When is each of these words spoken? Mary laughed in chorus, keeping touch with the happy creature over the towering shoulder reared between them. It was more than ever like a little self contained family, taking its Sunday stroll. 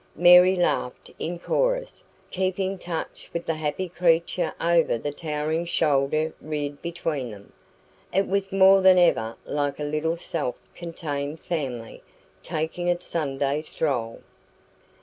Mary 0.15 0.55
laughed 0.55 1.11
in 1.19 1.37
chorus, 1.37 2.03
keeping 2.31 2.75
touch 2.79 3.29
with 3.33 3.45
the 3.45 3.53
happy 3.53 3.87
creature 3.87 4.51
over 4.59 4.97
the 4.97 5.11
towering 5.11 5.63
shoulder 5.63 6.33
reared 6.41 6.81
between 6.81 7.29
them. 7.29 7.53
It 8.11 8.27
was 8.27 8.51
more 8.51 8.81
than 8.81 8.97
ever 8.97 9.35
like 9.45 9.79
a 9.79 9.83
little 9.83 10.17
self 10.17 10.55
contained 10.73 11.41
family, 11.41 12.01
taking 12.41 12.87
its 12.87 13.05
Sunday 13.05 13.61
stroll. 13.61 14.23